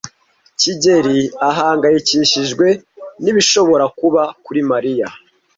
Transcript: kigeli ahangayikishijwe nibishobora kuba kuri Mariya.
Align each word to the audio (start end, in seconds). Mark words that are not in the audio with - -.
kigeli 0.59 1.19
ahangayikishijwe 1.49 2.67
nibishobora 3.23 3.85
kuba 3.99 4.23
kuri 4.45 4.61
Mariya. 4.71 5.07